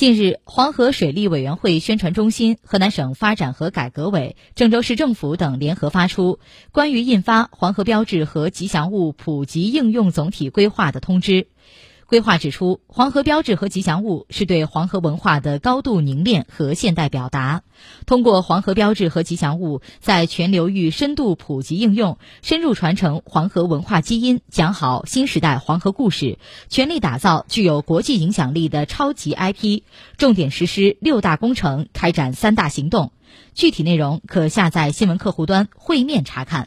[0.00, 6.38] 近日，黄河水利委员会宣传中心、河南省发展和改革委、郑州市政府等联合发出
[6.72, 11.48] 关于印发黄河标志和吉祥物普及应用总体规划的通知。
[12.10, 17.62] 规划指出，黄河标志和吉祥物是对黄河文化的高度凝练和现代表达。
[18.04, 29.82] 通过黄河标志和吉祥物在全流域深度普及应用，深入传承黄河文化基因，讲好新时代黄河故事，全力打造具有国际影响力的超级 IP。
[30.16, 33.12] 重点实施六大工程，开展三大行动。
[33.54, 36.66] 具体内容可下载新闻客户端会面查看。